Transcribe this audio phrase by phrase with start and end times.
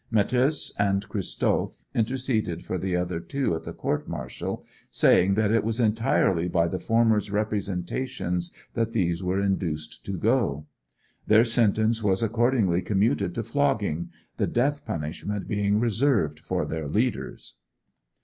[0.11, 5.63] Matthäus and Christoph interceded for the other two at the court martial, saying that it
[5.63, 10.65] was entirely by the former's representations that these were induced to go.
[11.27, 17.53] Their sentence was accordingly commuted to flogging, the death punishment being reserved for their leaders.